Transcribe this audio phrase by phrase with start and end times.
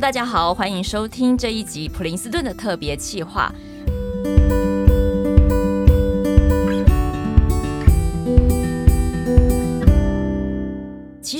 [0.00, 3.52] 大家好，欢迎收听这一集普林斯顿的特别企划。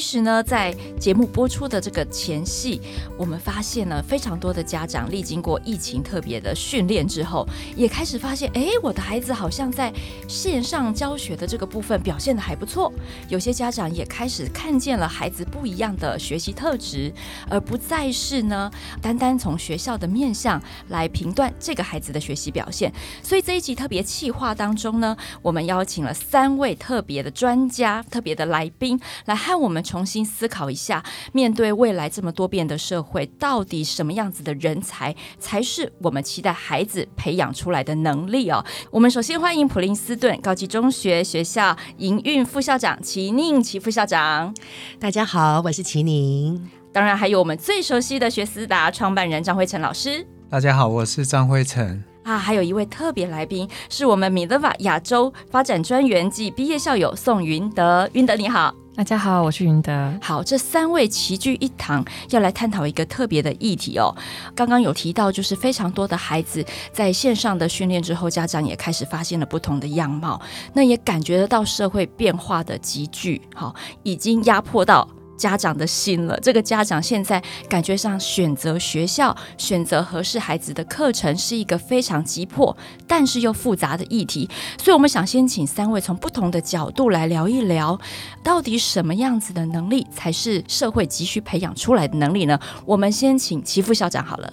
[0.08, 2.80] 其实呢，在节目播出的这个前夕，
[3.18, 7.46] 我们发现呢，非常多的家长历经过疫情特别的训练之后，
[7.76, 9.92] 也开始发现，哎，我的孩子好像在
[10.26, 12.90] 线上教学的这个部分表现得还不错。
[13.28, 17.12] 有些家长也开始看见了孩子不一样的学习特质，
[17.50, 18.70] 而不再是呢，
[19.02, 22.90] 单单从学校的面向来评断这个孩子的学习表现。
[23.22, 29.97] 所以这一集特别企划当中呢，我们邀请了三位特别的专家、特别的来宾来和我们从。
[29.98, 31.02] 重新思考一下，
[31.32, 38.64] 面对未来这么多变的社会，到底什么样子的人才才是我们期待孩子培养出来的能力哦？
[38.92, 44.54] 我们首先欢迎普林斯顿高级中学学校营运副校长齐宁齐副校长。
[45.00, 46.70] 大家好，我是齐宁。
[46.92, 50.24] 当然还有我们最熟悉的学思达创办人张辉成老师。
[50.48, 52.04] 大家好，我是张辉诚。
[52.28, 58.06] 啊，还有一位特别来宾是我们 Minerva 亚洲发展专员暨毕业校友宋云德。
[58.12, 58.74] 云德你好。
[58.94, 60.12] 大家好，我是云德。
[60.20, 64.14] 好，这三位齐聚一堂，要来探讨一个特别的议题哦。
[64.54, 66.62] 刚刚有提到，就是非常多的孩子
[66.92, 70.38] 在线上的训练之后，家长也开始发现了不同的样貌，
[70.74, 75.08] 那也感觉得到社会变化的急剧，好，已经压迫到。
[75.38, 84.50] 家长的心了，这个家长现在感觉上选择学校、选择合适孩子的课程是一个非常急迫，但是又复杂的议题。
[84.82, 87.98] 所以，我们想先请三位从不同的角度来聊一聊，
[88.42, 92.58] 到底什么样子的能力才是社会急需培养出来的能力呢？
[92.84, 94.52] 我们先请齐副校长好了。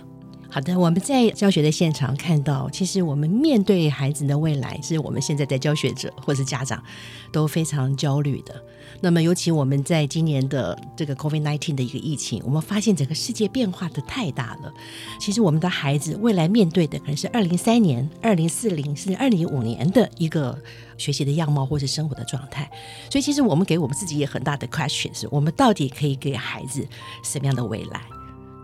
[0.56, 6.82] 好的，我们在教学的现场看到，其实我们面对孩子的未来，是我们现在在教学者或是家长
[7.30, 8.56] 都非常焦虑的。
[9.02, 14.74] 那么，尤其我们在今年的这个 COVID-19 的一个疫情，我们发现整个世界变化的太大了。
[15.20, 20.58] 其实，我们的孩子未来面对的可能是二零三年、二零四零甚至二零五年的一个
[20.98, 22.72] 学习的样貌或是生活的状态。
[23.12, 26.88] 所以，其实我们给我们自己也很大的 question 是：我们到底可以给孩子
[27.26, 28.00] 什么样的未来？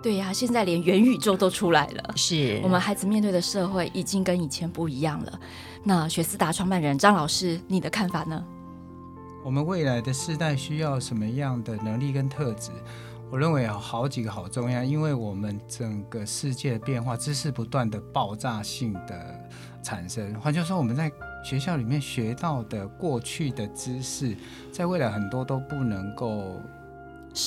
[0.02, 5.40] 对呀、啊，现在连元宇宙都出来了，是我们孩子面对的社会已经跟以前不一样了。
[5.84, 8.44] 那学思达创办人张老师，你的看法呢？
[9.44, 12.72] 我们未来的世代需要什么样的能力跟特质？
[13.30, 19.50] 我认为有好几个好重要，因为我们整个世界的变化，知识不断的爆炸性的
[19.84, 20.34] 产生。
[20.42, 21.12] 换句话说，我们在
[21.44, 24.36] 学校里面学到的过去的知识，
[24.72, 26.60] 在未来很多都不能够。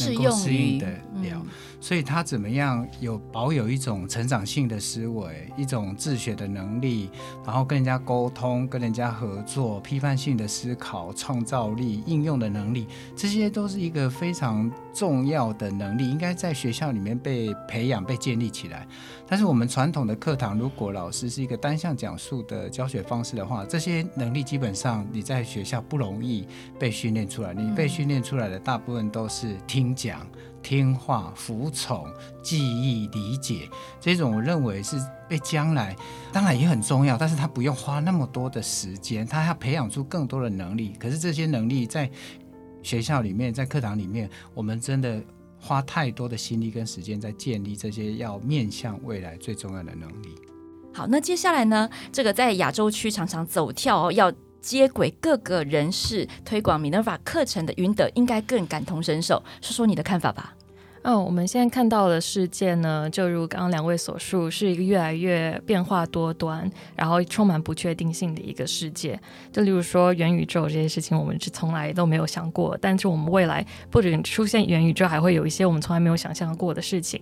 [0.06, 1.42] 能够适应的了，嗯，
[1.80, 7.10] 所以他怎么样有保有一种成长性的思维，一种自学的能力，
[7.44, 18.86] 然后跟人家沟通、跟人家合作、批判性的思考、创造力、应用的能力，这些都是一个非常重要的能力，应该在学校里面被培养、被建立起来。
[19.26, 26.46] 但是我们传统的课堂，如果老师是一个单向讲述的教学方式的话，这些能力基本上你在学校不容易
[26.78, 27.52] 被训练出来。
[27.54, 30.24] 你被训练出来的大部分都是听讲、
[30.62, 32.06] 听话、服从、
[32.44, 33.68] 记忆、理解
[34.00, 34.96] 这种，我认为是
[35.28, 35.96] 被将来
[36.32, 40.94] 当然也很重要，但是他不用花那么多的时间，他要培养出更多的能力。
[41.00, 42.08] 可是这些能力在
[42.84, 45.20] 学校里面，在课堂里面，我们真的。
[45.66, 50.34] 花太多的心力跟时间在建立这些要面向未来最重要的能力。
[50.92, 51.88] 好，那接下来呢？
[52.12, 54.30] 这个在亚洲区常常走跳，要
[54.64, 59.42] 接轨各个人士推广 Minerva 课程的云德，应该更感同身受。
[59.60, 60.54] 说说你的看法吧。
[61.02, 69.20] 嗯，我们现在看到的世界呢，就如刚刚两位所述，是一个越来越变化多端，然后充满不确定性的一个世界。
[69.52, 77.20] 就例如说元宇宙这些事情，我们是从来都没有想过，但是我们未来不仅出现元宇宙，还会有一些我们从来没有想象过的事情。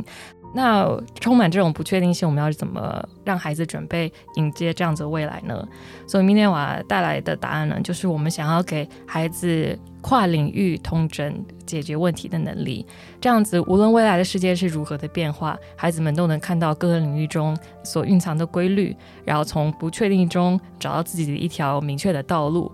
[0.54, 0.86] 那
[1.18, 5.66] 充满这种不确定性，我们要怎么让孩子准备迎接这样子的未来呢？
[6.06, 12.86] 所以明天我要带来的答案呢，就是我们想要给孩子跨领域统整解决问题的能力，
[13.20, 18.94] 这样子无论未来的世界是如何的变化，孩子们都能看到各个领域中所蕴藏的规律，
[19.24, 22.70] 然后从不确定中找到自己的一条明确的道路。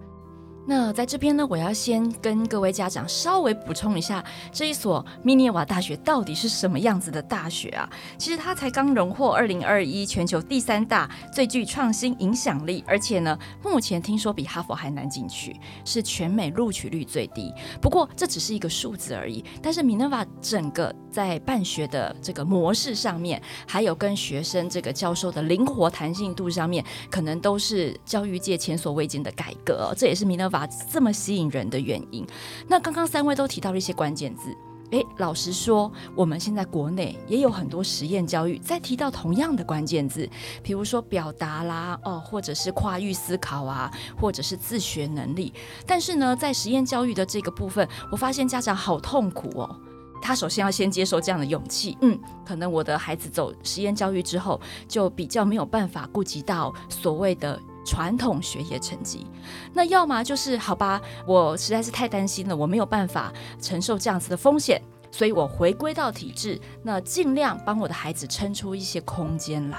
[0.71, 4.23] 那在这边呢，我要先跟各位家长稍微补充一下，
[4.53, 7.89] 这一所密涅瓦大学到底是什么样子的大学啊？
[8.19, 17.51] 其实它才刚荣获二零二一全球第三大最具创新影响力，而且呢，目前听说比哈佛还难进去，是全美录取率最低。
[17.81, 29.95] 不过这只是一个数字而已，但是密涅瓦整个在办学的这个模式上面，还有跟学生这个教授的灵活弹性度上面，可能都是教育界前所未见的改革。
[29.97, 32.27] 这也是密涅瓦这么吸引人的原因。
[32.67, 34.57] 那刚刚三位都提到了一些关键字，
[34.91, 40.29] 诶，老实说，我们现在国内也有很多实验教育在提到同样的关键字，
[40.63, 45.53] 比如说表达啦，哦，或者是跨域思考啊，或者是自学能力。
[45.87, 49.81] 但是呢，在实验教育的这个部分，我发现家长好痛苦哦。
[50.21, 59.27] 他首先要先接受这样的勇气，嗯，可能我的孩子走实验教育之后，就比较没有办法顾及到所谓的传统学业成绩。
[59.73, 69.79] 那要么就是好吧，我实在是太担心了，我没有办法承受这样子的风险，所以我回归到体制，那尽量帮我的孩子撑出一些空间来。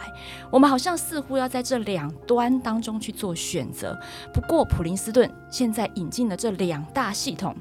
[0.51, 3.95] 我们好像似乎要在这两端当中去做选择。
[4.33, 7.55] 不过普林斯顿现在引进了这两大系统。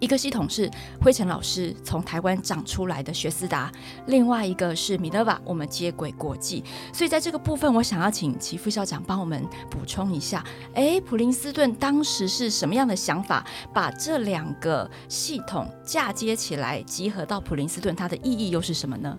[0.00, 0.68] 一个系统是
[1.00, 3.70] 辉诚老师从台湾长出来的学思达，
[4.06, 6.64] 另外一个是米德瓦我们接轨国际。
[6.92, 10.42] 所以在这个部分，我想要请齐副校长帮我们补充一下。
[10.74, 19.16] 哎，普林斯顿当时是什么样的想法，把这两个系统嫁接起来，集合到普林斯顿，它的意义又是什么呢？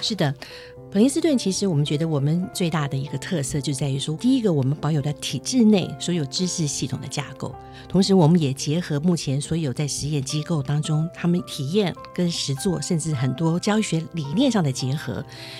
[0.00, 0.32] 是的。
[0.94, 7.52] 普林斯顿其实我们觉得我们最大的一个特色就在于说，第一个我们保有了体制内所有知识系统的架构，
[7.88, 15.14] 同时我们也结合目前所有在实验机构当中他们体验跟实作，甚至很多教学理念上的结合，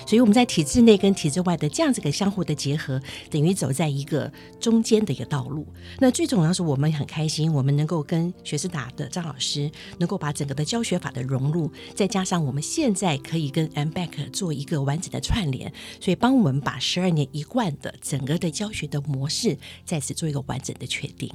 [0.06, 5.66] 所以我们在体制内跟体制外的这样子个相互的结合，等于走在一个中间的一个道路。
[5.98, 15.23] 那最重要是我们很开心，我们能够跟学士达的张老师能够把整个的教学法的融入，再加上我们现在可以跟 MBAC 做一个完整的。
[15.24, 21.32] 串联，所以帮我们把十二年一贯的整个的教学的模式，再次做一个完整的确定。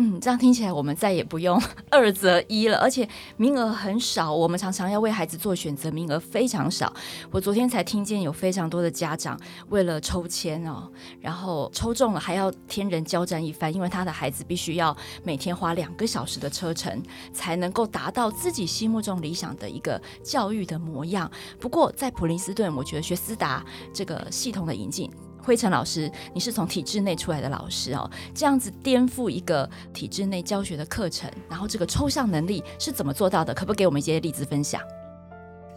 [0.00, 1.60] 嗯，这样听起来我们再也不用
[1.90, 3.06] 二择一了，而且
[3.36, 4.32] 名额很少。
[4.32, 6.94] 我们常常要为孩子做选择，名额非常少。
[7.32, 9.36] 我昨天才听见有非常多的家长
[9.70, 10.88] 为了抽签哦，
[11.20, 17.02] 然后抽中了还要天人交战一番，因为他的孩子必须要每天花两个小时的车程，
[17.32, 21.28] 才能够达到自己心目中理想的一个教育的模样。
[21.58, 25.10] 不过在普林斯顿，我觉得学思达这个系统的引进。
[25.48, 33.54] 辉诚老师，你是从体制内出来的老师哦，这样子颠覆一个体制内教学的课程，然后这个抽象能力是怎么做到的？
[33.54, 34.78] 可不可以给我们一些例子分享？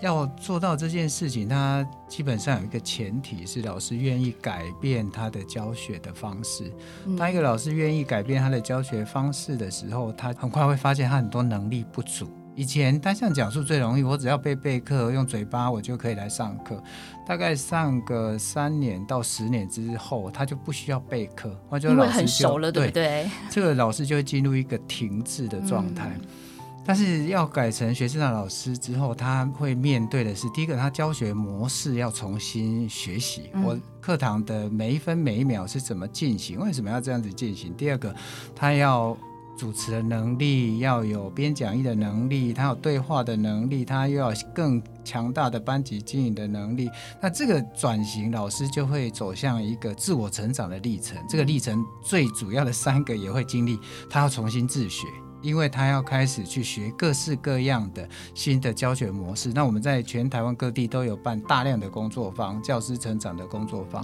[0.02, 6.70] 要做到这件事情，它基本上有一个前提是老师愿意改变他的教学的方式。
[7.18, 12.30] 当一个老师愿意改变他的教学方式的时候，他很快会发现他很多能力不足。
[12.62, 16.80] 以前单向讲述最容易，我只要背备课，用嘴巴我就可以来上课。
[17.26, 23.28] 大概上个三年到十年之后，他就不需要备课，或者老师就很熟了，对不对？
[23.50, 26.12] 这个老师就会进入一个停滞的状态。
[26.14, 26.28] 嗯、
[26.86, 33.50] 但是要改成学生的老师之后，他会面对的是第一个，他教学模式要重新学习。
[33.56, 36.60] 嗯、我课堂的每一分每一秒是怎么进行？
[36.60, 37.74] 为什么要这样子进行？
[37.74, 38.16] 第二个，
[38.56, 39.18] 他要。
[39.62, 46.90] 主持的能力，要有编讲义的能力，他有对话的能力，他又要更强大的班级经营的能力。
[47.22, 51.16] 那这个转型，老师就会走向一个自我成长的历程。
[51.30, 53.78] 这个历程最主要的三个也会经历，
[54.10, 55.06] 他要重新自学，
[55.44, 59.52] 因为他要开始去学各式各样的新的教学模式。
[59.54, 64.04] 那我们在全台湾各地都有办大量的工作坊，教师成长的工作坊。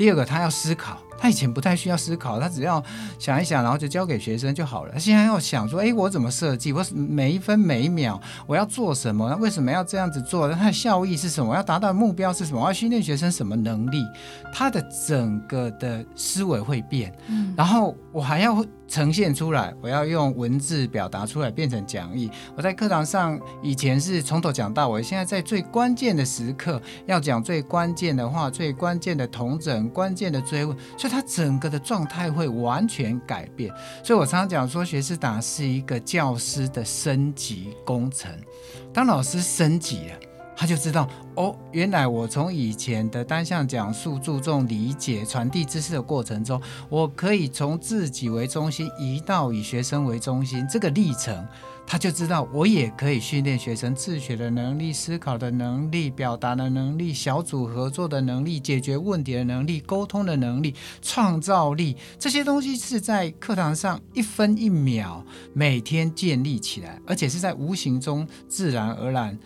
[0.00, 0.98] 第二个，他要思考。
[1.18, 2.82] 他以前不太需要思考，他只要
[3.18, 4.92] 想一想，然后就交给学生就好了。
[4.94, 6.72] 他现在要想说，诶，我怎么设计？
[6.72, 9.28] 我每一分每一秒我要做什么？
[9.28, 10.50] 那为什么要这样子做？
[10.50, 11.50] 它的效益是什么？
[11.50, 12.62] 我要达到的目标是什么？
[12.62, 14.02] 我要训练学生什么能力？
[14.50, 22.30] 他的整个的思维会变，嗯，然后我还要呈现出来，我要用文字表达出来，变成讲义。
[22.56, 30.76] 我在课堂上以前是从头讲到尾，现在在最关键的时刻要讲最关键的话，最关键的同整，关键的追问。
[30.96, 33.70] 所以他整个的状态会完全改变，
[34.02, 38.30] 所以我常常讲说，学思达是一个教师的升级工程。
[38.92, 40.14] 当老师升级了，
[40.56, 51.46] 他就知道哦，原来我从以前的单向讲述、注重理解、传递知识的过程中，我可以从自己为中心移到以学生为中心这个历程。
[51.92, 69.36] 他就知道，我也可以训练学生自学的能力、思考的能力、表达的能力、小组合作的能力、解决问题的能力、沟通的能力、创造力，这些东西是在课堂上一分一秒每天建立起来，而且是在无形中自然而然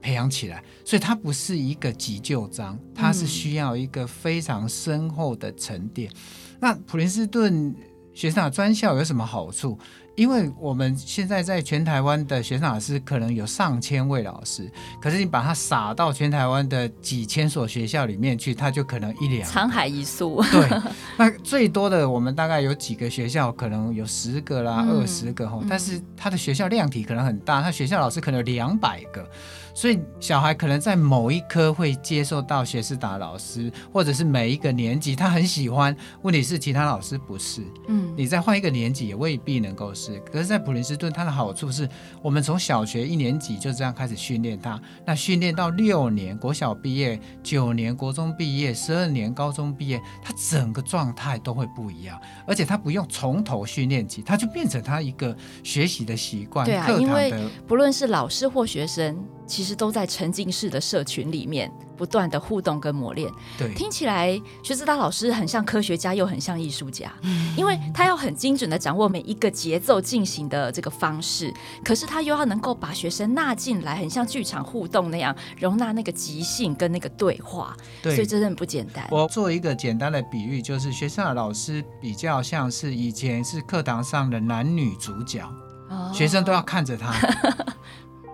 [0.00, 0.60] 培养起来。
[0.84, 6.10] 所以它不是一个急救章，它是需要一个非常深厚的沉淀。
[6.10, 7.72] 嗯、那普林斯顿
[8.12, 9.78] 学生的专校有什么好处？
[10.14, 20.42] 因为我们现在在全台湾的学生老师可能有上千位老师，可是你把它撒到全台湾的几千所学校里面去，它就可能一两沧海一粟。
[20.50, 20.68] 对，
[21.16, 29.26] 那最多的我们大概有几个学校，可能有十个啦、二十个哈，但是他的学校量体可能很大，他学校老师可能有两百个。
[29.74, 35.96] 所以小孩可能在某一科会接受到学士达老师，或者是每一个年级他很喜欢。
[36.22, 40.18] 问题是其他老师不是，嗯，你再换一个年级也未必能够是。
[40.20, 41.88] 可是，在普林斯顿，它的好处是
[42.22, 56.66] 我们从小学一年级就这样开始训练他，那训练到六年国小毕业，九年国中毕业，十二年高中毕业，他整个状态都会不一样，而且他不用从头训练起，他就变成他一个学习的习惯。
[56.66, 57.32] 对啊，因为
[57.66, 59.16] 不论是老师或学生。
[59.52, 63.30] 其实都在沉浸式的社群里面不断的互动跟磨练。
[63.58, 71.52] 对，听起来学思达老师很像科学家，又很像艺术家，嗯，因为他要很精准的掌握每一个节奏进行的这个方式，
[71.84, 77.76] 可是他又要能够把学生纳进来，很像剧场互动那样，容纳那个即兴跟那个对话。
[78.02, 79.06] 对，所以真的很不简单。
[79.10, 85.46] 我做一个简单的比喻，就是学思达老师比较像是以前是课堂上的男女主角，
[85.90, 87.12] 哦，学生都要看着他。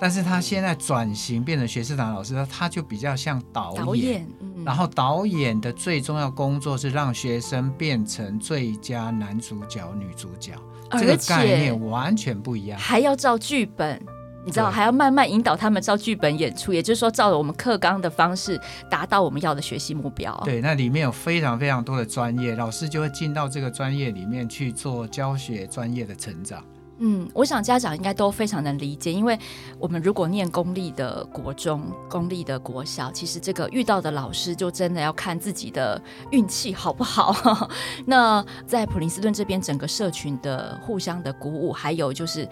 [0.00, 10.52] 但是他现在转型变成学思达老师，他就比较像导演，导演嗯、然后导演的最重要工作是让学生变成最佳男主角、女主角，
[10.92, 14.00] 这个概念完全不一样，还要照剧本，
[14.44, 20.40] 你知道，还要慢慢引导他们照剧本演出，也就是说，照着我们课纲的方式达到我们要的学习目标。
[20.44, 26.64] 对，那里面有非常非常多的专业，老师就会进到这个专业里面去做教学专业的成长。
[27.00, 29.38] 嗯，我想家长应该都非常能理解，因为
[29.78, 36.00] 我们如果念公立的国中、公立的国小，其实这个遇到的老师就真的要看自己的
[36.32, 37.68] 运气好不好。
[38.04, 42.48] 那在普林斯顿这边，整个社群的互相的鼓舞，还有就是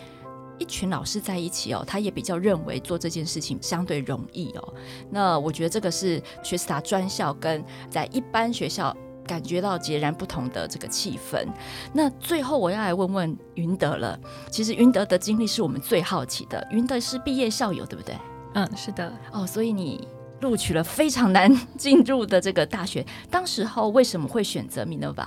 [0.59, 4.75] 一群老师在一起哦，他也比较认为做这件事情相对容易哦。
[5.11, 8.97] 那我觉得这个是学思达专校跟在一般学校。
[9.27, 11.47] 感觉到截然不同的这个气氛。
[11.93, 14.19] 那最后我要来问问云德了。
[14.51, 16.67] 其实云德的经历是我们最好奇的。
[16.71, 18.15] 云德是毕业校友，对不对？
[18.55, 19.13] 嗯，是的。
[19.33, 20.07] 哦，所以你
[20.41, 23.05] 录取了非常难进入的这个大学。
[23.31, 25.27] 当时候为什么会选择 Minerva？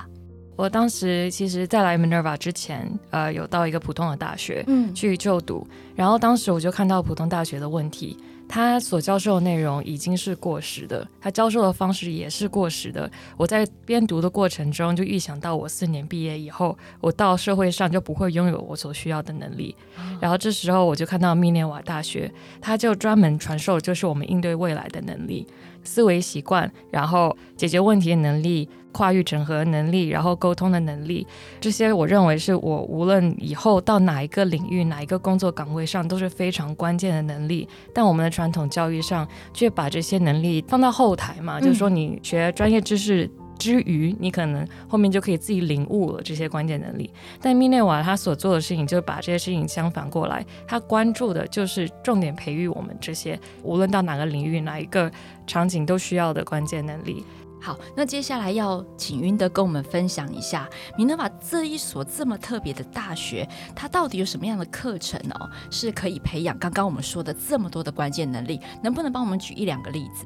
[0.56, 8.18] 我当时其实，在来 Minerva 之前，呃，有到一个普通的大学嗯去就读，嗯，然后当时我就看到普通大学的问题。
[8.50, 13.10] 他所教授的内容已经是过时的，他教授的方式也是过时的。
[13.38, 19.76] 我在边读的过程中，就预想到我四年毕业以后，我到社会上就不会拥有我所需要的能力。
[20.20, 22.30] 然后这时候，我就看到密涅瓦大学，
[22.60, 25.46] 他就专门传授就是我们应对未来的能力。
[25.90, 31.26] 思维习惯，然后解决问题的能力，跨域整合能力，然后沟通的能力，
[31.60, 37.68] 这些我认为是我无论以后到哪一个领域、哪一个工作岗位上都是非常关键的能力。
[37.92, 43.28] 但我们的传统教育上却把这些能力放到后台嘛，就是说你学专业知识。
[43.60, 47.14] 之余，你可能后面就可以自己领悟了这些关键能力。
[47.40, 55.12] 但密内瓦他所做的事情，就是把这些事情相反过来，他关注的就是重点培育我们这些无论到哪个领域、哪一个
[55.46, 57.24] 场景都需要的关键能力。
[57.62, 60.66] 好，那接下来要请云德跟我们分享一下
[60.98, 65.50] 密涅瓦这一所这么特别的大学，它到底有什么样的课程哦？
[65.70, 68.62] 是可以培养刚刚我们说的这么多的关键能力？
[68.82, 70.26] 能不能帮我们举一两个例子？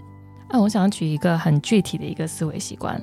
[0.53, 3.01] 那我想举一个很具体的一个思维习惯，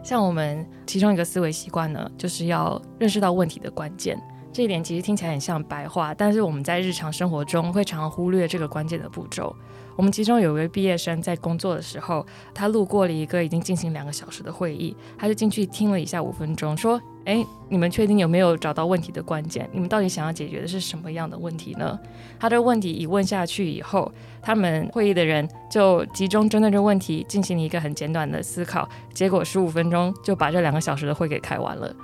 [0.00, 4.16] 像我们其中一个思维习惯呢，就是要认识到问题的关键。
[4.52, 9.54] 这一点其实听起来很像白话，但是我们在日常生活中会常常忽略这个关键的步骤。
[9.96, 19.68] 我们其中有一位毕业生在工作的时候，他路过了一个已经进行两个小时的会议，他就进去听了一下五分钟，说：“哎，你们确定有没有找到问题的关键？
[19.72, 21.98] 你们到底想要解决的是什么样的问题呢？”
[22.40, 24.10] 他的问题一问下去以后，
[24.40, 31.94] 他们会议的人就集中针对这问题进行了一个很简短的思考，结果十五分钟就把这两个小时的会给开完了。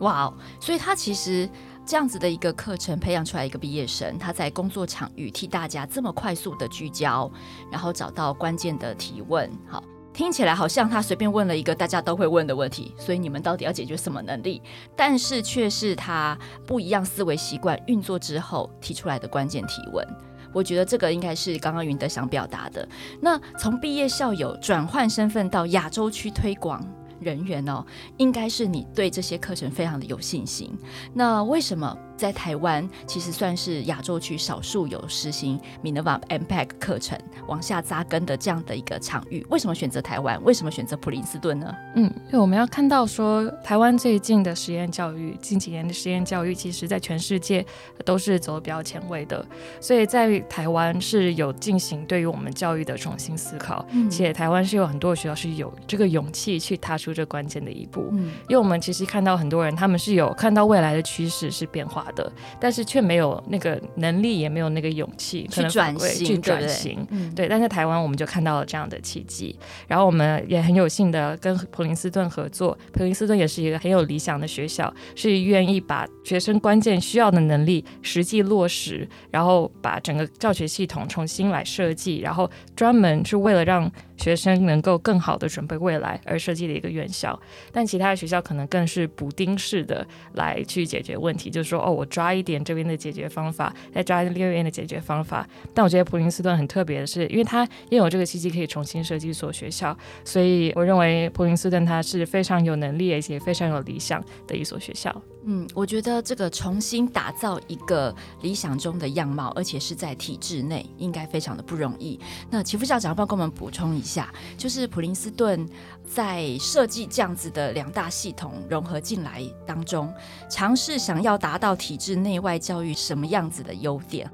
[0.00, 0.34] 哇哦！
[0.60, 1.48] 所以他其实。
[1.86, 7.28] 这样子的一个课程培养出来一个毕业生，他在工作场域替大家这么快速的聚焦，
[7.72, 9.50] 然后找到关键的提问。
[9.66, 9.82] 好，
[10.20, 14.60] 听起来好像他随便问了一个大家都会问的问题，所以你们到底要解决什么能力？
[14.94, 20.06] 但是却是他不一样思维习惯运作之后提出来的关键提问。
[20.52, 22.86] 我觉得这个应该是刚刚云德想表达的。
[23.18, 26.86] 那从毕业校友转换身份到亚洲区推广。
[27.18, 27.84] 人员哦，
[28.16, 30.74] 应该是你对这些课程非常的有信心。
[31.12, 39.44] 那为什么在台湾其实算是亚洲区少数有实行 Minerva MPACT 课程往下扎根的这样的一个场域。
[39.48, 40.38] 为什么选择台湾？
[40.44, 41.74] 为什么选择普林斯顿呢？
[41.94, 47.64] 嗯，因为我们要看到说，台湾最近的实验教育，近几年的实验教育，其实在全世界
[48.04, 49.42] 都是走得比较前卫的。
[49.80, 58.10] 所以在台湾是有进行对于我们教育的重新思考，嗯、且台湾是有很多学校是有这个勇气去踏出这关键的一步。
[58.12, 67.06] 嗯，因为我们其实看到很多人，他们是有看到未来的趋势是变化的，但是却没有那个能力，也没有那个勇气去转型，去转型。
[67.10, 67.48] 嗯，对。
[67.48, 72.76] 但在台湾，我们就看到了这样的契机，然后我们也很有幸的跟普林斯顿合作。
[72.92, 83.90] 普林斯顿也是一个很有理想的学校，是愿意把学生关键需要的能力实际落实，然后把整个教学系统重新来设计，然后专门是为了让
[84.20, 87.38] 学生能够更好的准备未来而设计的一个院校。
[87.72, 95.48] 但其他的学校可能更是补丁式的来去解决问题，就是说，哦，我抓一点这边的解决方法，再抓另一边的解决方法。
[95.74, 105.10] 但我觉得普林斯顿很特别的是，因为它拥有这个契机可以重新设计一所学校，所以我认为普林斯顿它是非常有能力而且非常有理想的一所学校。
[105.52, 112.20] 嗯，我觉得这个重新打造一个理想中的样貌，而且是在体制内，应该非常的不容易。
[112.48, 114.32] 那齐副校长要不要跟我们补充一下？
[114.56, 115.68] 就是普林斯顿
[116.08, 120.14] 在设计这样子的两大系统融合进来当中，
[120.48, 124.30] 尝试想要达到体制内外教育什么样子的优点？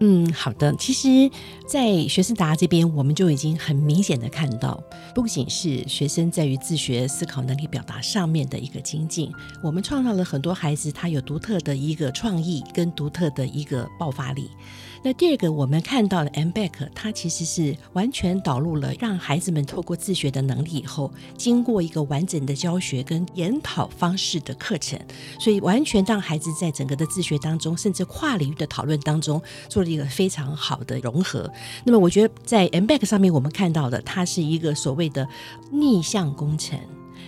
[0.00, 0.74] 嗯，好的。
[0.76, 1.30] 其实，
[1.66, 4.82] 在学生达这边，我们就已经很明显的看到，
[5.14, 14.50] 不仅是学生在于自学思考能力表达上面的一个精进，我们创造了很多孩子他有独特的一个创意跟独特的一个爆发力。
[15.06, 24.98] 那第二个，我们看到的 MBack，它其实是完全导入了让孩子们透过自学的能力以后，经过一个完整的教学跟研讨方式的课程，
[25.38, 31.48] 所以完全让孩子在整个的自学当中，甚至跨领域的讨论当中，做了一个非常好的融合。
[31.84, 35.28] 那么，我觉得在 MBack 上面，我们看到的，它是一个所谓的
[35.70, 36.76] 逆向工程。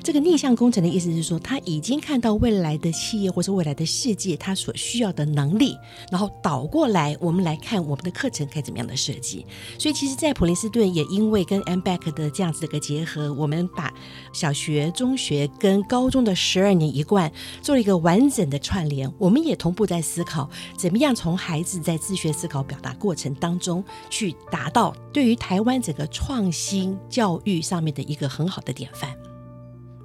[0.09, 5.77] 这个逆向工程的意思是说，他已经看到未来的企业或是未来的世界，他所需要的能力，
[6.11, 9.45] 然后倒过来，我们来看我们的课程该怎么样的设计。
[9.79, 13.93] 所以，其实，在普林斯顿也因为跟 M Back 的这样子的一个结合，我们把
[14.33, 19.13] 小学、中学跟高中的十二年一贯做了一个完整的串联。
[19.19, 29.15] 我们也同步在思考，怎么样从孩子在自学思考表达过程当中，去达到对于台湾整个创新教育上面的一个很好的典范。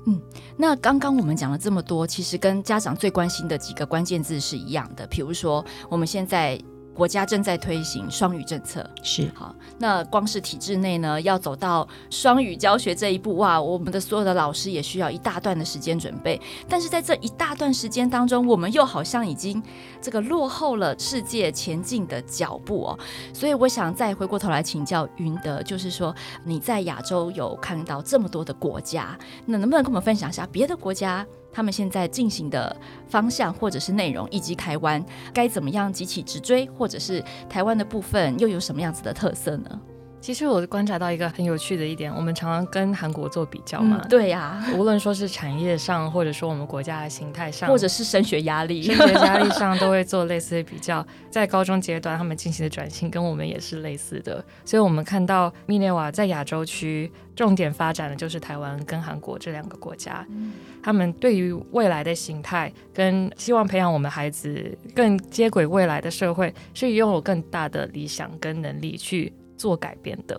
[0.05, 0.21] 嗯，
[0.57, 6.59] 那刚刚我们讲了这么多，其实跟家长最关心的几个关键字是一样的，比如说我们现在。
[6.93, 9.55] 国家正在推行双语政策，是好。
[9.79, 16.39] 那光是体制内呢，要走到双语教学这一步，哇，我们的所有的老师也需要一大段的时间准备。
[16.69, 19.61] 但是在这一大段时间当中，我们又好像已经
[20.01, 22.99] 这个落后了世界前进的脚步哦。
[23.33, 31.25] 所以我想再回过头来请教云德，就是说你在亚洲有看到这么多的国家，那能不能跟我们分享一下别的国家？
[31.53, 32.75] 他们现在进行的
[33.07, 39.79] 方向或者是内容，以及台湾该怎么样急起直追，或者是台湾的部分又有什么样子的特色呢？
[40.23, 43.99] 其实我观察到一个很有趣的一点，我们常常跟韩国做比较嘛。
[44.01, 51.05] 嗯、对呀、啊， 无论说是产业上，或者说我们国家的形态上，或者是升学压力、升 学压力上，都会做类似的比较。
[51.29, 54.41] 在高中阶段，他们进行的转型跟我们也是类似的。
[54.63, 60.25] 所以我们看到 Minerva 在亚洲区重点发展的就是台湾跟韩国这两个国家。
[60.29, 69.33] 嗯、他们对于未来的形态跟希望培养我们孩子更接轨未来的社会，是拥有更大的理想跟能力去。
[69.57, 70.35] 做改变的，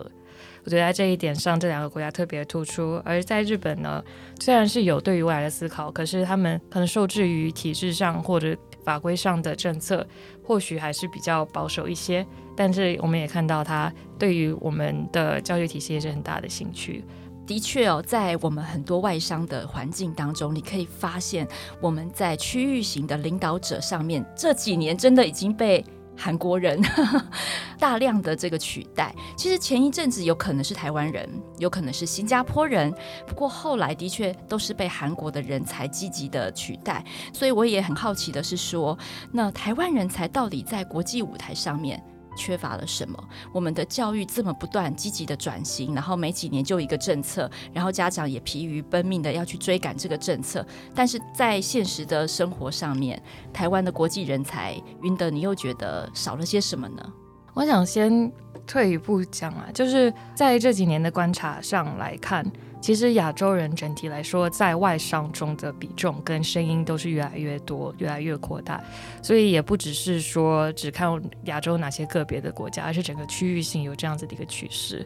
[0.63, 3.01] 我觉得在这一点上，这两个国家特别突出。
[3.05, 4.03] 而在日本呢，
[4.39, 10.05] 虽然是有对于未来的思考，可是他们可能受制于体制上或者法规上的政策，
[10.43, 12.25] 或许还是比较保守一些。
[12.55, 17.03] 但是我们也看到，他对于我们的教育体系也是很大的兴趣。
[17.45, 21.47] 的确哦，在我们很多外商的环境当中，你可以发现
[21.79, 25.85] 我们在区域型的领导者上面，这几年真的已经被。
[26.17, 26.81] 韩国人
[27.79, 32.93] 大量的这个取代，其实前一阵子有可能是台湾人，有可能是新加坡人，
[33.27, 37.03] 不过后来的确都是被韩国的人才积极的取代。
[37.33, 38.97] 所以我也很好奇的是说，
[39.31, 42.01] 那台湾人才到底在国际舞台上面，
[42.35, 43.21] 缺乏了什么？
[43.51, 53.21] 我们的教育这么不断积极的转型，然后每几年就一个政策，然后家长也疲于奔命的要去追赶这个政策，但是在现实的生活上面，
[53.53, 57.13] 台湾的国际人才，云德，你又觉得少了些什么呢？
[57.53, 58.31] 我想先
[58.67, 62.45] 退一步讲啊，就是在这几年的观察上来看。
[62.85, 68.79] 其实亚洲人整体来说，在外商中的比重跟声音都是越来越多，越来越扩大。
[69.23, 75.03] 所以也不只是说只看亚洲哪些个别的国家，而是整个区域性有这样子的一个趋势。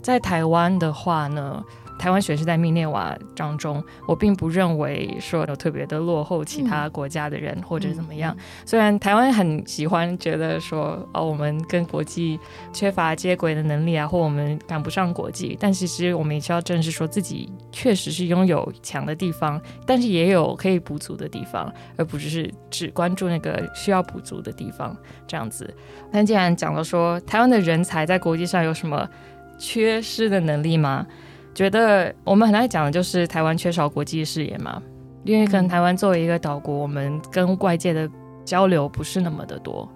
[0.00, 1.62] 在台湾的话呢，
[1.98, 8.34] 台湾选是在密涅瓦当中，我并不认为说有特别的落后其他国家的人、嗯、或者怎么样。
[8.64, 12.38] 虽然台湾很喜欢觉得说哦，我们跟国际
[12.72, 25.68] 缺乏接轨的能力啊，或我们赶不上国际，但其实我们也需要正视说自自己确实是拥有强的地方，但是也有可以补足的地方，而不只是只关注那个需要补足的地方这样子。
[26.12, 29.04] 但既然讲了说台湾的人才在国际上有什么
[29.58, 31.04] 缺失的能力吗？
[31.52, 34.80] 觉得我们很爱讲的就是台湾缺少国际视野嘛，
[35.24, 38.08] 因为可能台湾作为一个岛国，我们跟外界的
[38.44, 39.92] 交流不是那么的多。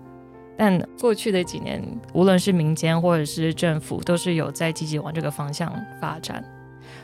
[0.59, 1.81] 但过去的几年，
[2.15, 6.45] 无论是民间或者是政府，都是有在积极往这个方向发展。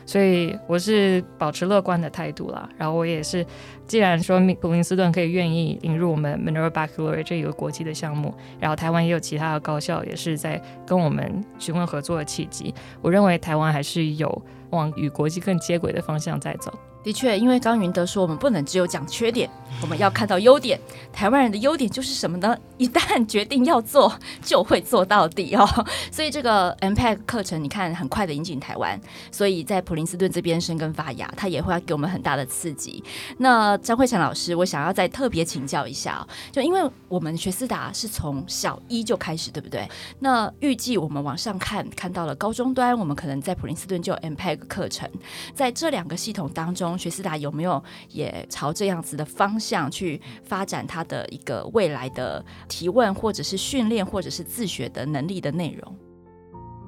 [0.09, 3.45] 所以我是保持乐观的态度啦，然后我也是，
[3.85, 16.71] 既然说普林斯顿可以愿意引入我们 Minerva Baccalaureate 这一个国际的项目，然后台湾也有其他的高校也是在跟我们询问合作的契机，我认为台湾还是有往与国际更接轨的方向在走。
[17.01, 19.49] 的确，因为刚云德说，我们不能只有讲缺点，
[19.81, 20.77] 我们要看到优点。
[21.13, 22.55] 台湾人的优点就是什么呢？
[22.77, 25.65] 一旦决定要做，就会做到底哦。
[26.11, 28.99] 所以这个 MPAC 课程，你看很快的引进台湾，
[29.31, 33.01] 所以在普林斯顿这边生根发芽，它也会给我们很大的刺激。
[33.37, 39.87] 那张慧婵老师，我想要再特别请教一下，就因为我们学思达是从小一就开始，对不对？
[40.19, 44.19] 那预计我们往上看，看到了高中端，我们可能在普林斯顿就有
[44.67, 45.09] 课程，
[45.53, 46.97] 在这两个系统当中。
[46.97, 55.95] 学思达有没有也朝这样子的方向去发展它的一个未来的提问，或者是训练，或者是自学的能力的内容？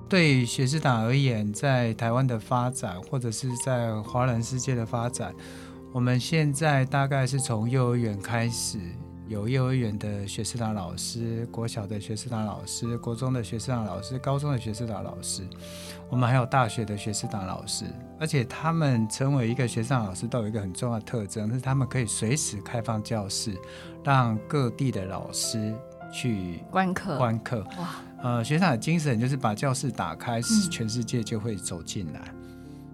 [0.10, 5.34] 对学思达而言，在台湾的发展，或者是在华人世界的发展，
[5.94, 8.78] 我们现在大概是从幼儿园开始。
[9.32, 15.48] 有幼儿园的学士长老师，国小的学士长老师，国中的学士长老师，高中的学士长老师，
[16.10, 17.86] 我们还有大学的学士长老师，
[18.20, 23.58] 而且他们成为一个学思达老师都有一个很重要的特征，是他们可以随时开放教室，
[24.04, 25.74] 让各地的老师
[26.12, 27.18] 去观课。
[27.18, 27.90] 观课哇，
[28.22, 32.20] 呃，学长的精神就是把教室打开，全世界就会走进来。
[32.20, 32.26] 啊、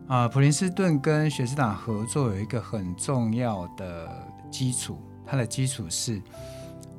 [0.10, 4.08] 嗯呃，普林斯顿跟学思达合作有一个很重要的
[4.52, 5.02] 基础。
[5.28, 6.22] 它的基础是，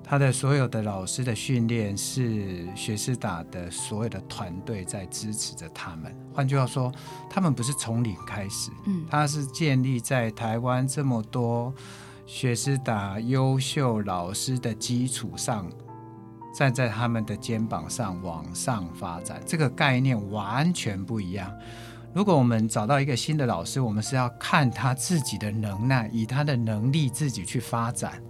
[0.05, 6.15] 它的所有的老师的训练是学思达的所有的团队在支持着他们。
[6.33, 6.93] 换句话说，
[7.29, 11.75] 他们不是从零开始，嗯，它是建立在台湾这么多
[12.27, 15.67] 学思达优秀老师的基础上，
[16.55, 19.43] 站在他们的肩膀上往上发展。
[19.47, 21.51] 这个概念完全不一样。
[22.15, 28.21] 如果我们找到一个新的老师，我们是要看他自己的能耐，以他的能力自己去发展。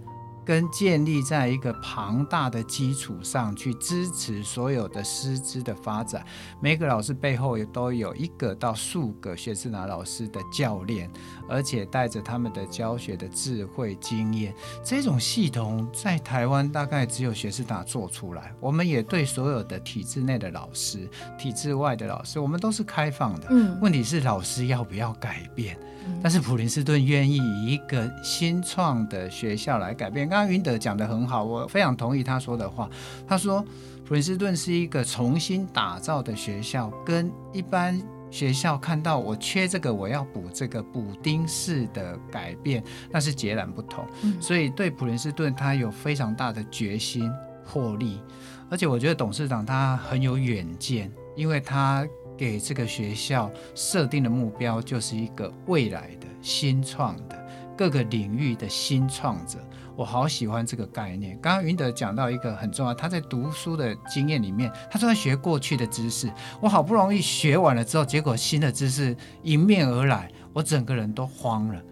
[0.49, 6.25] 跟建立在一个庞大的基础上去支持所有的师资的发展，
[6.59, 11.07] 每个老师背后也都有一个到数个学士达老师的教练，
[11.47, 14.51] 而且带着他们的教学的智慧经验。
[14.83, 18.51] 这种系统在台湾大概只有学士达做出来。
[18.59, 21.07] 我们也对所有的体制内的老师、
[21.37, 23.45] 体制外的老师，我们都是开放的。
[23.51, 25.77] 嗯，问题是老师要不要改变？
[26.23, 30.27] 但是普林斯顿愿意以一个新创的学校来改变。
[30.27, 32.89] 刚刚云德讲得很好，我非常同意他说的话。
[33.27, 33.63] 他说
[34.05, 44.05] 普林斯顿是一个重新打造的学校，跟一般学校看到我缺这个，我要补这个补丁式的改变，那是截然不同。
[44.39, 47.29] 所以对普林斯顿，他有非常大的决心、
[47.65, 48.21] 魄力，
[48.69, 52.07] 而且我觉得董事长他很有远见，因为他。
[52.37, 57.47] 给这个学校设定的目标就是一个未来的新创的
[57.77, 59.59] 各个领域的新创者，
[59.99, 61.37] 我好喜欢这个概念。
[61.41, 66.31] 刚刚云德讲到一个很重要，他在读书的经验里面，他说他学过去的知识，
[66.61, 71.83] 我好不容易学完了之后，结果新的知识迎面而来，我整个人都慌了，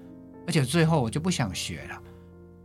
[0.48, 2.02] 而且最后我就不想学了。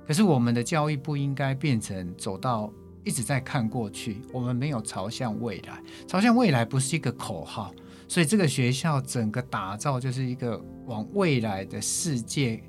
[0.06, 2.72] 可是我们的教育不应该变成走到。
[3.04, 5.82] 一直在看过去，我们没有朝向未来。
[6.06, 7.74] 朝向未来不是一个口号，
[8.06, 12.62] 所以这个学校整个打造就是一个往未来的世界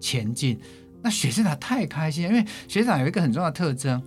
[0.00, 0.58] 前进。
[1.02, 4.02] 那学生他太开心，因为学长有一个很重要的特征，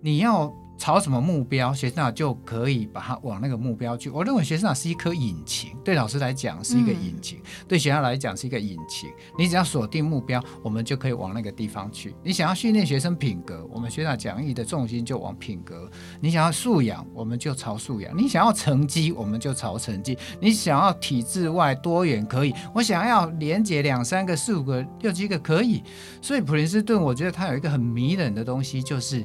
[0.00, 4.08] 你要朝什么目标，学生就可以把它往那个目标去。
[4.08, 9.10] 我认为学生是一颗引擎，对老师来讲是一个引擎，嗯、对学校来讲是一个引擎。
[9.38, 12.14] 你只要锁定目标，我们就可以往那个地方去。
[12.24, 15.86] 你想要训练学生品格，我们学长讲义的重心就往品格；
[16.18, 25.82] 你想要素养，我们就朝素养；你想要成绩，我们就朝成绩；你想要体制外多元，可以；我想要连接两三个、四五个、六七个，可以。
[26.22, 29.22] 所以普林斯顿，我觉得它有一个很迷人的东西，就是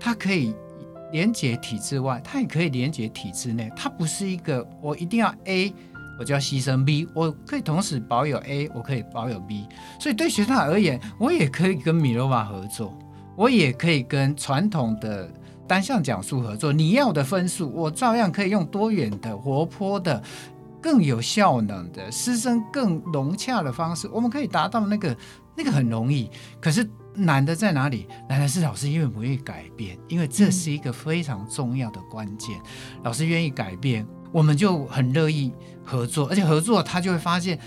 [0.00, 0.54] 它可以。
[1.14, 3.70] 连接体制外，它也可以连接体制内。
[3.76, 5.72] 它不是一个我一定要 A，
[6.18, 7.08] 我就要牺牲 B。
[7.14, 9.68] 我可以同时保有 A，我可以保有 B。
[10.00, 12.92] 所以对学生而言，我也可以跟米罗瓦合作，
[13.36, 15.32] 我也可以跟传统的
[15.68, 16.72] 单项讲述合作。
[16.72, 20.20] 你要的分数，我照样可以用多元的、活泼的、
[20.82, 25.16] 更有效能的、师生更融洽的方式，我们可以达到那个
[25.56, 26.28] 那个很容易。
[26.60, 26.84] 可是。
[27.14, 28.06] 难的在哪里？
[28.28, 32.56] 难的是老师愿不愿意改变，因为这是一个非常重要的关键。
[32.58, 35.52] 嗯、老师愿意改变，我们就很乐意
[35.84, 37.58] 合作，而且合作他就会发现，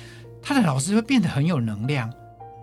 [0.42, 2.12] 他的老师会变得很有能量，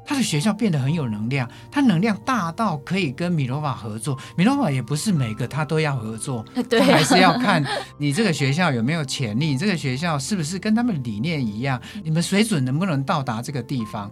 [0.07, 4.19] 他的学校变得很有能量，他能量大到可以跟米罗瓦合作。
[4.37, 7.65] 米罗瓦也不是每个他都要合作，对、啊，还是要看
[7.99, 14.11] 你这个学校有没有潜力，你这个学校是不是跟他们理念一样，你们水准能不能到达这个地方。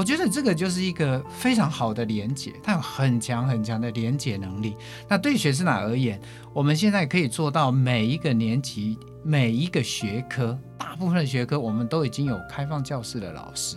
[0.00, 4.74] 我觉得这个就是一个非常好的连接，它有很强很强的连接能力。
[5.06, 6.18] 那对学生而言，
[6.54, 13.76] 我们现在可以做到每一个年级、每一个学科，大部分的学科我们都已经有开放教室的老师。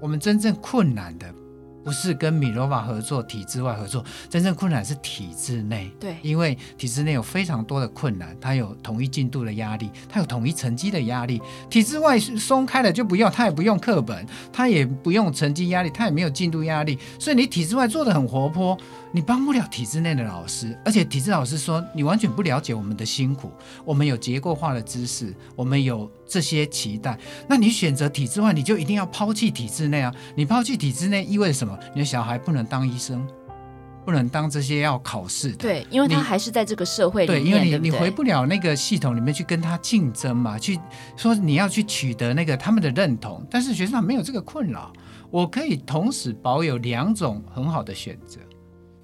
[0.00, 1.30] 我们真正困难的。
[1.84, 5.90] 不是跟米罗瓦合作，体制外合作，真正困难是体制内。
[5.98, 11.40] 对，因为体制内有非常多的困难，它有统一进度的压力，它有统一成绩的压力。
[11.70, 16.98] 体制外松开了就不用，它也不用课本，它也不用成绩压力，它也没有进度压力。
[17.18, 18.78] 所以你体制外做的很活泼。
[19.10, 23.50] 你帮不了体制内的老师，而且体制老师说你完全不了解我们的辛苦。
[23.84, 27.18] 我们有结构化的知识，我们有这些期待。
[27.48, 30.14] 那你选择体制外，你就一定要抛弃体制内啊！
[30.34, 31.78] 你抛弃体制内意味着什么？
[31.94, 33.26] 你的小孩不能当医生，
[34.04, 35.56] 不能当这些要考试的。
[35.56, 37.26] 对，因为他还是在这个社会里。
[37.26, 40.78] 对，因为你你回不了那个系统里面去跟他竞争嘛，去
[41.16, 43.42] 说你要去取得那个他们的认同。
[43.50, 44.92] 但是学生没有这个困扰，
[45.30, 48.38] 我可以同时保有两种很好的选择。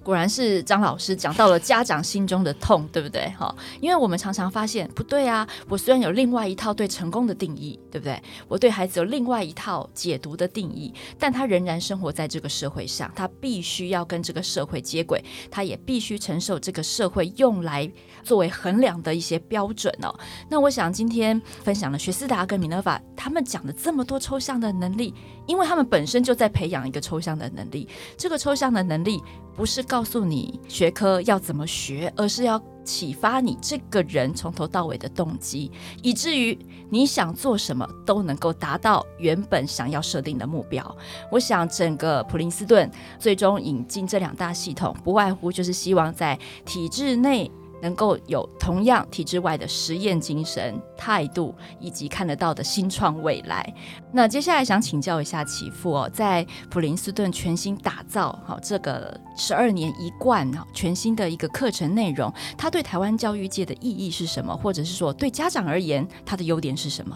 [0.05, 3.27] 果然是张老师讲到了家长心中的痛，对不对？
[3.39, 5.47] 哈，因为我们常常发现不对啊。
[5.67, 8.21] 我虽然有另外一套对成功的定义，对不对？
[8.47, 17.91] 我对孩子有另外一套解读的定义，但他仍然生活在这个社会上，他必须要跟这个社会接轨，他也必须承受这个社会用来
[18.21, 20.15] 作为衡量的一些标准哦。
[20.47, 25.15] 那我想今天分享了学思达跟米勒法他们讲的这么多抽象的能力，
[25.47, 29.19] 因为他们本身就在培养一个抽象的能力，这个抽象的能力。
[29.55, 35.71] 不是告诉你学科要怎么学，而是要启发你这个人从头到尾的动机，
[36.03, 36.57] 以至于
[36.89, 40.95] 你想做什么都能够达到原本想要设定的目标。
[41.31, 47.49] 我想整个普林斯顿最终引进这两大系统，不外乎就是希望在体制内。
[47.85, 53.71] 能够有同样体制外的实验精神、态度，以及看得到的新创未来。
[54.11, 64.57] 那接下来想请教一下启富哦，在普林斯顿全新打造好这个十二年一贯全新的一个课程内容，它对台湾教育界的意义是什么？
[64.57, 67.15] 或者是说对家长而言，它的优点是什么？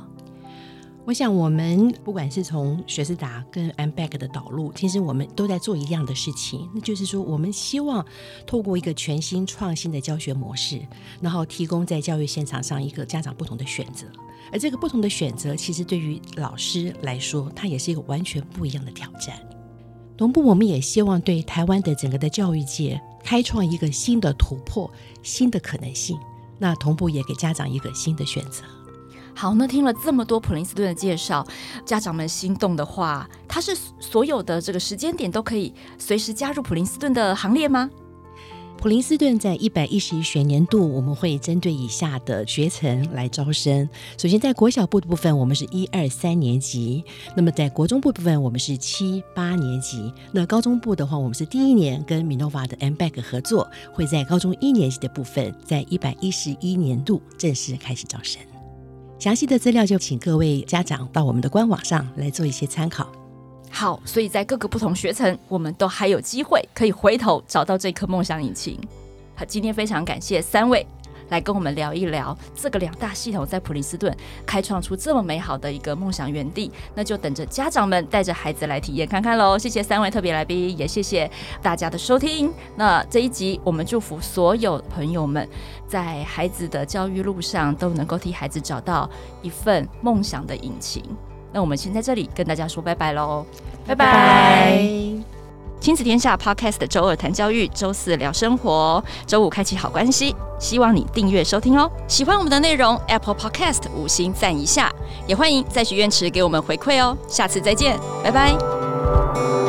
[1.05, 8.05] 我想，我们不管是从学思达跟 impact 的导入，其实我们都在做一样的事情，那就是说，我们希望
[8.45, 10.79] 透过一个全新创新的教学模式，
[11.19, 14.05] 然后提供在教育现场上一个家长不同的选择。
[14.51, 19.35] 而这个不同的选择，其实对于老师来说，它也是一个完全不一样的挑战。
[20.15, 24.91] 同步，我们也希望对台湾的整个的教育界开创一个新的突破、
[25.23, 26.19] 新的可能性。
[26.59, 28.63] 那同步也给家长一个新的选择。
[29.39, 31.47] 好，那听了这么多普林斯顿的介绍，
[31.85, 37.89] 家长们心动的话，他是所有的这个时间点都可以随时加入普林斯顿的行列吗？
[38.77, 43.87] 普林斯顿在一百一十一学年度，我们会针对以下的学程来招生。
[44.17, 47.01] 首先，在国小部的部分，我们是一二三年级；
[47.33, 50.13] 那么在国中部部分，我们是七八年级。
[50.33, 58.41] 那高中部的话，我们是第一年跟 Minova 的 MBAC 合作，会在高中一年级的部分，在一百一十一年度正式开始招生。
[59.19, 63.11] 详细的资料就请各位家长到我们的官网上来做一些参考。
[63.69, 68.79] 好，所以在各个不同学程，我们都还有机会可以回头找到这颗梦想引擎。
[69.35, 70.87] 好，今天非常感谢三位
[71.29, 74.15] 来跟我们聊一聊这个两大系统在普林斯顿
[74.45, 76.71] 开创出这么美好的一个梦想园地。
[76.93, 79.57] 那就等着家长们带着孩子来体验看看喽。
[79.57, 81.29] 谢谢三位特别来宾，也谢谢
[81.61, 82.51] 大家的收听。
[82.75, 85.47] 那这一集我们祝福所有朋友们
[85.87, 89.09] 在孩子的教育路上都能够替孩子找到
[89.41, 91.03] 一份梦想的引擎。
[91.51, 93.45] 那我们先在这里跟大家说拜拜喽，
[93.85, 95.38] 拜拜。
[95.79, 100.35] 亲子天下 Podcast 周二谈教育，周四聊生活，周五开启好关系。
[100.59, 101.89] 希望你订阅收听哦。
[102.07, 104.91] 喜欢我们的内容，Apple Podcast 五星赞一下，
[105.25, 107.17] 也欢迎在许愿池给我们回馈哦。
[107.27, 109.68] 下次再见，拜拜。